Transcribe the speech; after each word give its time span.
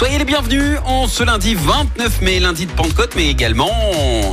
Soyez 0.00 0.16
les 0.16 0.24
bienvenus 0.24 0.78
en 0.86 1.06
ce 1.06 1.22
lundi 1.22 1.54
29 1.54 2.22
mai, 2.22 2.40
lundi 2.40 2.64
de 2.64 2.72
Pentecôte, 2.72 3.12
mais 3.16 3.26
également 3.26 3.70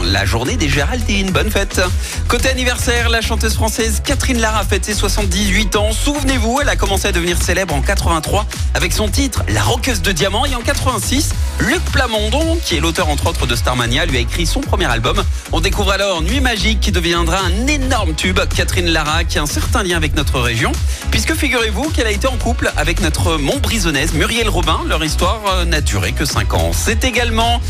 la 0.02 0.24
journée 0.24 0.56
des 0.56 0.70
Géraldines. 0.70 1.32
Bonne 1.32 1.52
fête. 1.52 1.82
Côté 2.30 2.48
anniversaire, 2.48 3.10
la 3.10 3.20
chanteuse 3.20 3.56
française 3.56 4.02
Catherine 4.02 4.40
Lara 4.40 4.64
fête 4.64 4.86
ses 4.86 4.94
78 4.94 5.76
ans. 5.76 5.92
Souvenez-vous, 5.92 6.60
elle 6.62 6.70
a 6.70 6.78
commencé 6.78 7.10
à 7.10 7.12
devenir 7.12 7.42
célèbre 7.42 7.74
en 7.76 7.82
83 7.82 8.46
avec 8.76 8.94
son 8.94 9.10
titre 9.10 9.44
La 9.50 9.62
roqueuse 9.62 10.02
de 10.02 10.14
diamant. 10.14 10.46
Et 10.46 10.56
en 10.56 10.62
86, 10.62 11.34
Luc 11.60 11.84
Plamondon, 11.92 12.58
qui 12.64 12.78
est 12.78 12.80
l'auteur 12.80 13.10
entre 13.10 13.28
autres 13.28 13.46
de 13.46 13.56
Starmania, 13.56 14.06
lui 14.06 14.16
a 14.16 14.22
écrit 14.22 14.46
son 14.46 14.62
premier 14.62 14.86
album. 14.86 15.22
On 15.52 15.60
découvre 15.60 15.92
alors 15.92 16.22
Nuit 16.22 16.40
magique 16.40 16.80
qui 16.80 16.94
deviendra 16.94 17.40
un 17.40 17.68
énorme 17.68 18.14
tube. 18.14 18.40
Catherine 18.56 18.88
Lara 18.88 19.26
qui 19.26 19.38
a 19.38 19.42
un 19.42 19.48
certain 19.48 19.84
lien 19.84 19.98
avec 19.98 20.16
notre 20.16 20.40
région, 20.40 20.72
puisque 21.12 21.34
figurez-vous 21.34 21.90
qu'elle 21.90 22.08
a 22.08 22.12
été 22.12 22.28
en 22.28 22.38
couple 22.38 22.72
avec 22.78 23.02
notre 23.02 23.36
Montbrisonnaise 23.36 24.14
Muriel 24.14 24.48
Robin. 24.48 24.80
Leur 24.88 25.04
histoire 25.04 25.57
n'a 25.66 25.82
duré 25.82 26.12
que 26.12 26.26
5 26.26 26.54
ans. 26.54 26.72
C'est 26.74 27.04
également 27.04 27.62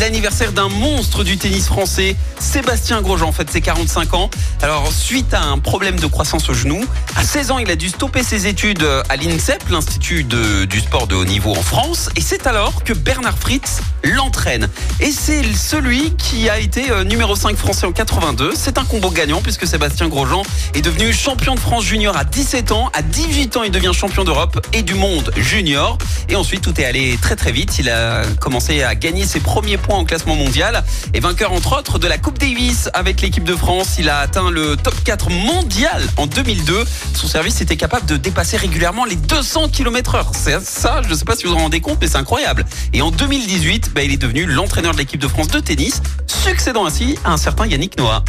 l'anniversaire 0.00 0.52
d'un 0.52 0.68
monstre 0.68 1.24
du 1.24 1.36
tennis 1.36 1.66
français, 1.66 2.16
Sébastien 2.38 3.02
Grosjean, 3.02 3.28
en 3.28 3.32
fait 3.32 3.50
ses 3.50 3.60
45 3.60 4.14
ans. 4.14 4.30
Alors 4.62 4.92
suite 4.92 5.34
à 5.34 5.42
un 5.42 5.58
problème 5.58 5.98
de 5.98 6.06
croissance 6.06 6.48
au 6.48 6.54
genou, 6.54 6.84
à 7.16 7.22
16 7.22 7.50
ans 7.50 7.58
il 7.58 7.70
a 7.70 7.76
dû 7.76 7.88
stopper 7.88 8.22
ses 8.22 8.46
études 8.46 8.86
à 9.08 9.16
l'INSEP, 9.16 9.68
l'Institut 9.70 10.24
du 10.24 10.80
sport 10.80 11.06
de 11.06 11.14
haut 11.14 11.24
niveau 11.24 11.52
en 11.52 11.62
France, 11.62 12.10
et 12.16 12.20
c'est 12.20 12.46
alors 12.46 12.84
que 12.84 12.92
Bernard 12.92 13.38
Fritz 13.38 13.80
l'entraîne. 14.04 14.68
Et 15.00 15.10
c'est 15.10 15.42
celui 15.54 16.14
qui 16.16 16.48
a 16.48 16.58
été 16.58 16.90
euh, 16.90 17.04
numéro 17.04 17.34
5 17.34 17.56
français 17.56 17.86
en 17.86 17.92
82. 17.92 18.52
C'est 18.54 18.78
un 18.78 18.84
combo 18.84 19.10
gagnant 19.10 19.40
puisque 19.40 19.66
Sébastien 19.66 20.08
Grosjean 20.08 20.42
est 20.74 20.82
devenu 20.82 21.12
champion 21.12 21.54
de 21.54 21.60
France 21.60 21.84
junior 21.84 22.16
à 22.16 22.24
17 22.24 22.72
ans. 22.72 22.90
À 22.92 23.02
18 23.02 23.56
ans, 23.56 23.62
il 23.62 23.70
devient 23.70 23.92
champion 23.92 24.24
d'Europe 24.24 24.64
et 24.72 24.82
du 24.82 24.94
monde 24.94 25.32
junior. 25.36 25.98
Et 26.28 26.36
ensuite, 26.36 26.62
tout 26.62 26.80
est 26.80 26.84
allé 26.84 27.18
très 27.20 27.35
très 27.36 27.52
vite. 27.52 27.78
Il 27.78 27.88
a 27.88 28.22
commencé 28.40 28.82
à 28.82 28.94
gagner 28.94 29.26
ses 29.26 29.40
premiers 29.40 29.76
points 29.76 29.96
en 29.96 30.04
classement 30.04 30.34
mondial 30.34 30.82
et 31.14 31.20
vainqueur 31.20 31.52
entre 31.52 31.78
autres 31.78 31.98
de 31.98 32.08
la 32.08 32.18
Coupe 32.18 32.38
Davis 32.38 32.90
avec 32.94 33.20
l'équipe 33.20 33.44
de 33.44 33.54
France. 33.54 33.96
Il 33.98 34.08
a 34.08 34.18
atteint 34.18 34.50
le 34.50 34.76
top 34.76 34.94
4 35.04 35.30
mondial 35.30 36.02
en 36.16 36.26
2002. 36.26 36.84
Son 37.14 37.26
service 37.26 37.60
était 37.60 37.76
capable 37.76 38.06
de 38.06 38.16
dépasser 38.16 38.56
régulièrement 38.56 39.04
les 39.04 39.16
200 39.16 39.68
km 39.68 40.16
heure. 40.16 40.32
C'est 40.34 40.60
ça, 40.60 41.02
je 41.04 41.10
ne 41.10 41.14
sais 41.14 41.24
pas 41.24 41.36
si 41.36 41.44
vous 41.44 41.52
vous 41.52 41.58
en 41.58 41.62
rendez 41.62 41.80
compte, 41.80 41.98
mais 42.00 42.08
c'est 42.08 42.16
incroyable. 42.16 42.64
Et 42.92 43.02
en 43.02 43.10
2018, 43.10 43.92
bah, 43.94 44.02
il 44.02 44.12
est 44.12 44.16
devenu 44.16 44.46
l'entraîneur 44.46 44.92
de 44.92 44.98
l'équipe 44.98 45.20
de 45.20 45.28
France 45.28 45.48
de 45.48 45.60
tennis, 45.60 46.02
succédant 46.26 46.86
ainsi 46.86 47.18
à 47.24 47.32
un 47.32 47.36
certain 47.36 47.66
Yannick 47.66 47.98
Noah. 47.98 48.24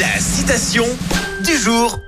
La 0.00 0.20
citation 0.20 0.86
du 1.44 1.56
jour. 1.56 2.00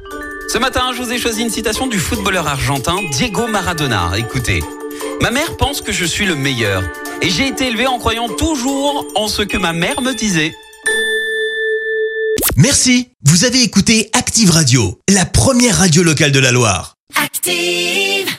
Ce 0.49 0.59
matin, 0.59 0.93
je 0.97 1.03
vous 1.03 1.13
ai 1.13 1.19
choisi 1.19 1.43
une 1.43 1.51
citation 1.51 1.87
du 1.87 1.99
footballeur 1.99 2.47
argentin 2.47 2.97
Diego 3.13 3.47
Maradona. 3.49 4.13
Écoutez, 4.17 4.63
ma 5.21 5.31
mère 5.31 5.57
pense 5.57 5.81
que 5.81 5.93
je 5.93 6.05
suis 6.05 6.27
le 6.27 6.35
meilleur. 6.35 6.83
Et 7.23 7.31
j'ai 7.31 7.49
été 7.49 7.69
élevé 7.69 7.87
en 7.87 7.99
croyant 7.99 8.29
toujours 8.29 9.07
en 9.15 9.29
ce 9.29 9.43
que 9.43 9.57
ma 9.57 9.73
mère 9.73 10.01
me 10.01 10.15
disait. 10.15 10.53
Merci, 12.57 13.11
vous 13.25 13.45
avez 13.45 13.63
écouté 13.63 14.11
Active 14.13 14.51
Radio, 14.51 14.99
la 15.09 15.27
première 15.27 15.79
radio 15.79 16.03
locale 16.03 16.33
de 16.33 16.39
la 16.39 16.53
Loire. 16.53 16.97
Active. 17.15 18.37